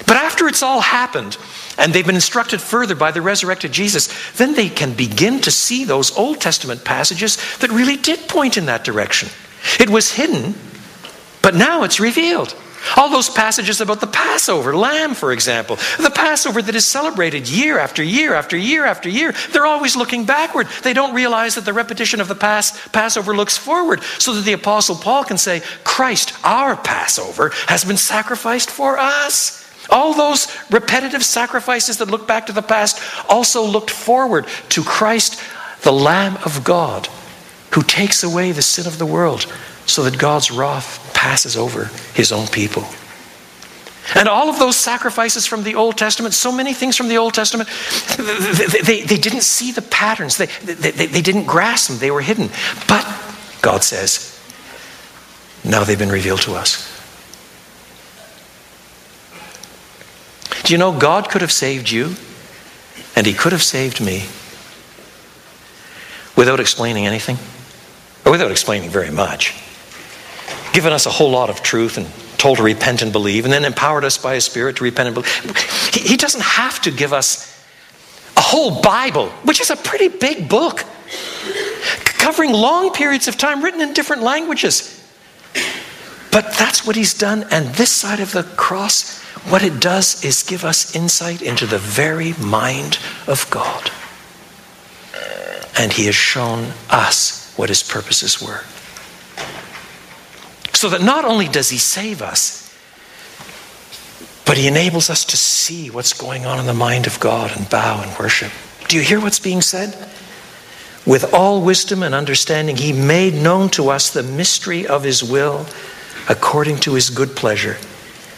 [0.08, 1.38] But after it's all happened,
[1.78, 5.84] and they've been instructed further by the resurrected Jesus, then they can begin to see
[5.84, 9.30] those Old Testament passages that really did point in that direction.
[9.80, 10.56] It was hidden,
[11.42, 12.56] but now it's revealed.
[12.98, 17.80] All those passages about the Passover, lamb, for example, the Passover that is celebrated year
[17.80, 20.68] after year after year after year, they're always looking backward.
[20.84, 24.54] They don't realize that the repetition of the past Passover looks forward, so that the
[24.54, 29.65] Apostle Paul can say, Christ, our Passover, has been sacrificed for us.
[29.90, 35.42] All those repetitive sacrifices that look back to the past also looked forward to Christ,
[35.82, 37.08] the Lamb of God,
[37.72, 39.52] who takes away the sin of the world
[39.86, 42.86] so that God's wrath passes over his own people.
[44.14, 47.34] And all of those sacrifices from the Old Testament, so many things from the Old
[47.34, 47.70] Testament,
[48.18, 50.38] they, they, they didn't see the patterns.
[50.38, 51.98] They, they, they didn't grasp them.
[51.98, 52.50] They were hidden.
[52.88, 53.04] But
[53.62, 54.40] God says,
[55.64, 56.95] now they've been revealed to us.
[60.66, 62.16] Do you know God could have saved you
[63.16, 64.26] and He could have saved me
[66.36, 67.38] without explaining anything?
[68.26, 69.54] Or without explaining very much
[70.76, 72.06] given us a whole lot of truth and
[72.38, 75.16] told to repent and believe, and then empowered us by His Spirit to repent and
[75.16, 75.34] believe.
[75.94, 77.66] He, he doesn't have to give us
[78.36, 80.84] a whole Bible, which is a pretty big book,
[82.04, 84.95] covering long periods of time, written in different languages.
[86.36, 90.44] But that's what He's done, and this side of the cross, what it does is
[90.44, 93.90] give us insight into the very mind of God.
[95.80, 98.66] And He has shown us what His purposes were.
[100.74, 102.78] So that not only does he save us,
[104.46, 107.70] but he enables us to see what's going on in the mind of God and
[107.70, 108.52] bow and worship.
[108.90, 109.96] Do you hear what's being said?
[111.06, 115.66] With all wisdom and understanding, he made known to us the mystery of his will
[116.30, 117.78] according to his good pleasure,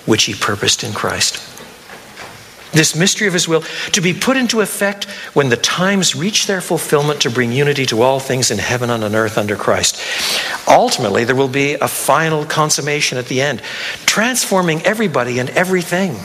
[0.06, 1.48] which he purposed in Christ
[2.78, 3.62] this mystery of his will,
[3.92, 8.02] to be put into effect when the times reach their fulfillment to bring unity to
[8.02, 10.00] all things in heaven and on earth under Christ.
[10.68, 13.62] Ultimately, there will be a final consummation at the end,
[14.06, 16.16] transforming everybody and everything.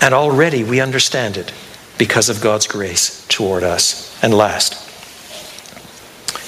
[0.00, 1.52] And already we understand it
[1.98, 4.22] because of God's grace toward us.
[4.22, 4.86] And last,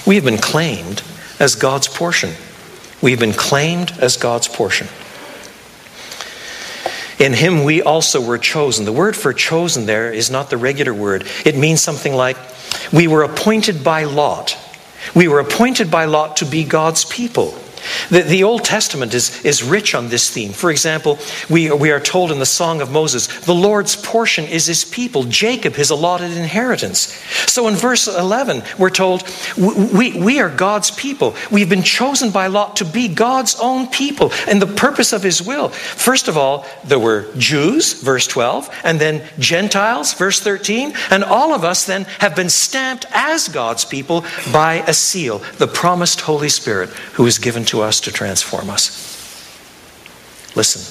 [0.06, 1.02] we have been claimed
[1.38, 2.32] as God's portion.
[3.02, 4.86] We've been claimed as God's portion.
[7.18, 8.84] In him we also were chosen.
[8.84, 12.36] The word for chosen there is not the regular word, it means something like
[12.92, 14.56] we were appointed by lot.
[15.14, 17.58] We were appointed by lot to be God's people.
[18.10, 20.52] The, the Old Testament is, is rich on this theme.
[20.52, 21.18] For example,
[21.48, 25.24] we, we are told in the Song of Moses, the Lord's portion is his people,
[25.24, 27.12] Jacob his allotted inheritance.
[27.46, 29.24] So in verse 11, we're told,
[29.56, 31.34] we, we are God's people.
[31.50, 35.42] We've been chosen by lot to be God's own people and the purpose of his
[35.42, 35.68] will.
[35.68, 41.52] First of all, there were Jews, verse 12, and then Gentiles, verse 13, and all
[41.54, 46.48] of us then have been stamped as God's people by a seal, the promised Holy
[46.48, 49.08] Spirit who is given to to us to transform us.
[50.54, 50.82] Listen,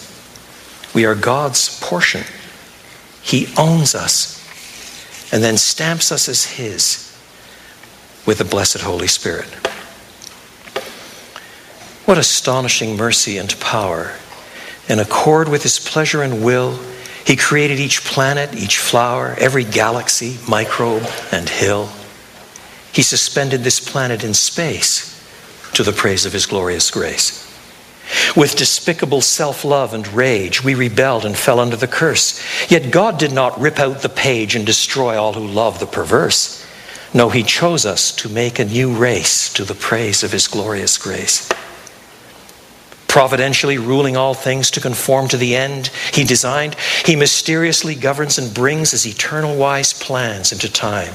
[0.95, 2.23] we are God's portion.
[3.21, 4.41] He owns us
[5.31, 7.15] and then stamps us as His
[8.25, 9.45] with the blessed Holy Spirit.
[12.05, 14.15] What astonishing mercy and power.
[14.89, 16.79] In accord with His pleasure and will,
[17.27, 21.89] He created each planet, each flower, every galaxy, microbe, and hill.
[22.91, 25.10] He suspended this planet in space
[25.73, 27.47] to the praise of his glorious grace.
[28.35, 32.41] With despicable self love and rage, we rebelled and fell under the curse.
[32.69, 36.65] Yet God did not rip out the page and destroy all who love the perverse.
[37.13, 40.97] No, He chose us to make a new race to the praise of His glorious
[40.97, 41.49] grace.
[43.11, 48.53] Providentially ruling all things to conform to the end He designed, He mysteriously governs and
[48.53, 51.13] brings His eternal wise plans into time.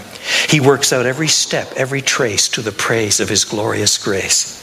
[0.51, 4.63] He works out every step, every trace to the praise of His glorious grace.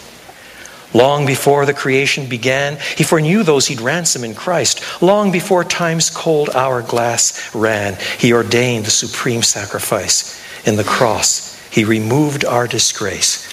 [0.93, 5.01] Long before the creation began, He foreknew those He'd ransom in Christ.
[5.01, 10.39] Long before time's cold hourglass ran, He ordained the supreme sacrifice.
[10.67, 13.51] In the cross, He removed our disgrace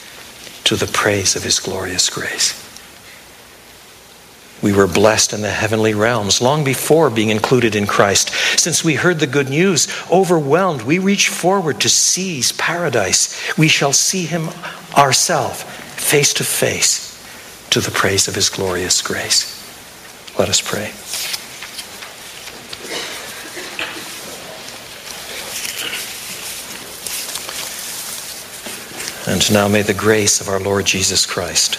[0.64, 2.69] to the praise of His glorious grace.
[4.62, 8.28] We were blessed in the heavenly realms long before being included in Christ.
[8.58, 13.56] Since we heard the good news, overwhelmed, we reach forward to seize paradise.
[13.56, 14.50] We shall see him
[14.96, 17.16] ourselves, face to face,
[17.70, 19.56] to the praise of his glorious grace.
[20.38, 20.92] Let us pray.
[29.26, 31.78] And now may the grace of our Lord Jesus Christ